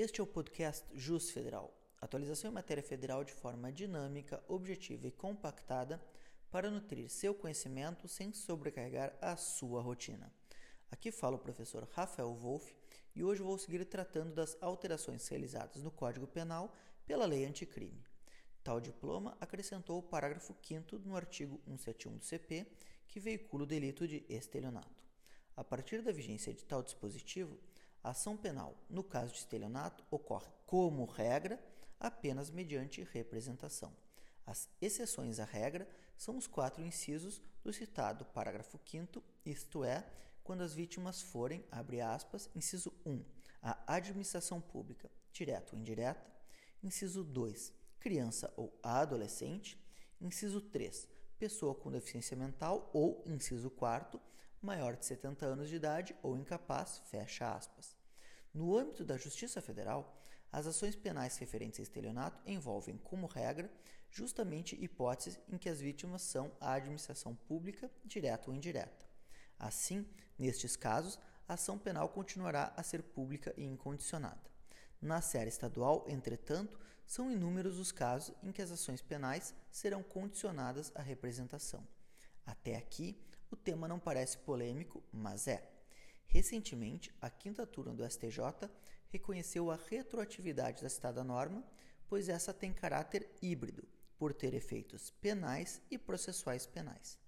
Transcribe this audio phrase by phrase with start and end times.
[0.00, 5.10] Este é o podcast Jus Federal, atualização em matéria federal de forma dinâmica, objetiva e
[5.10, 6.00] compactada
[6.52, 10.32] para nutrir seu conhecimento sem sobrecarregar a sua rotina.
[10.88, 12.72] Aqui fala o professor Rafael Wolff
[13.12, 16.72] e hoje vou seguir tratando das alterações realizadas no Código Penal
[17.04, 18.04] pela Lei Anticrime.
[18.62, 22.68] Tal diploma acrescentou o parágrafo 5 no artigo 171 do CP,
[23.08, 25.02] que veicula o delito de estelionato.
[25.56, 27.58] A partir da vigência de tal dispositivo,
[28.02, 31.62] a ação penal, no caso de estelionato, ocorre, como regra,
[31.98, 33.92] apenas mediante representação.
[34.46, 40.06] As exceções à regra são os quatro incisos do citado parágrafo 5, isto é,
[40.42, 43.22] quando as vítimas forem, abre aspas, inciso 1,
[43.60, 46.26] a administração pública, direta ou indireta,
[46.82, 49.78] inciso 2, criança ou adolescente,
[50.20, 51.06] inciso 3,
[51.38, 54.20] pessoa com deficiência mental ou, inciso 4,
[54.60, 57.96] maior de 70 anos de idade ou incapaz, fecha aspas.
[58.52, 60.16] No âmbito da Justiça Federal,
[60.50, 63.70] as ações penais referentes a estelionato envolvem, como regra,
[64.10, 69.06] justamente hipóteses em que as vítimas são a administração pública, direta ou indireta.
[69.58, 70.06] Assim,
[70.38, 74.48] nestes casos, a ação penal continuará a ser pública e incondicionada.
[75.00, 80.92] Na série estadual, entretanto, são inúmeros os casos em que as ações penais serão condicionadas
[80.94, 81.86] à representação.
[82.44, 83.18] Até aqui,
[83.50, 85.68] o tema não parece polêmico, mas é.
[86.26, 88.68] Recentemente, a quinta turma do STJ
[89.10, 91.64] reconheceu a retroatividade da citada norma,
[92.06, 93.86] pois essa tem caráter híbrido,
[94.18, 97.18] por ter efeitos penais e processuais penais.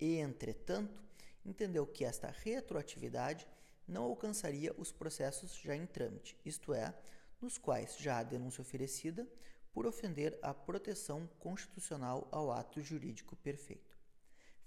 [0.00, 1.02] E, entretanto,
[1.44, 3.46] entendeu que esta retroatividade
[3.86, 6.94] não alcançaria os processos já em trâmite, isto é,
[7.40, 9.28] nos quais já há denúncia oferecida
[9.72, 13.99] por ofender a proteção constitucional ao ato jurídico perfeito.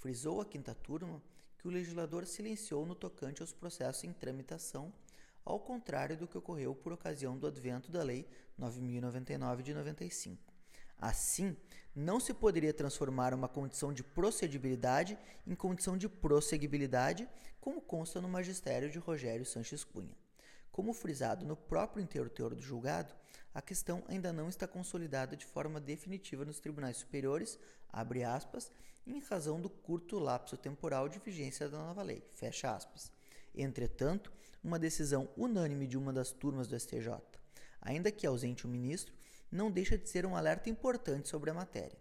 [0.04, 1.23] Frisou a quinta turma
[1.58, 4.92] que o legislador silenciou no tocante aos processos em tramitação,
[5.46, 10.54] ao contrário do que ocorreu por ocasião do advento da Lei 9099 de 95.
[11.00, 11.56] Assim,
[11.96, 17.25] não se poderia transformar uma condição de procedibilidade em condição de prosseguibilidade,
[17.62, 20.22] como consta no magistério de Rogério Sanches Cunha.
[20.73, 23.13] Como frisado no próprio inteiro teor do julgado,
[23.53, 28.72] a questão ainda não está consolidada de forma definitiva nos tribunais superiores, abre aspas,
[29.06, 33.11] em razão do curto lapso temporal de vigência da nova lei, fecha aspas.
[33.53, 37.22] Entretanto, uma decisão unânime de uma das turmas do STJ,
[37.79, 39.13] ainda que ausente o ministro,
[39.51, 42.00] não deixa de ser um alerta importante sobre a matéria.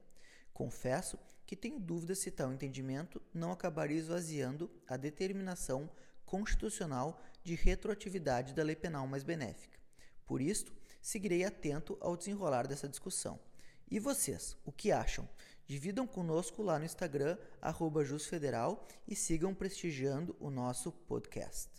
[0.55, 5.91] Confesso que tenho dúvidas se tal entendimento não acabaria esvaziando a determinação
[6.25, 9.79] constitucional de retroatividade da lei penal mais benéfica.
[10.27, 13.39] Por isto, seguirei atento ao desenrolar dessa discussão.
[13.91, 15.29] E vocês, o que acham?
[15.67, 18.03] Dividam conosco lá no Instagram, arroba
[19.07, 21.71] e sigam prestigiando o nosso podcast.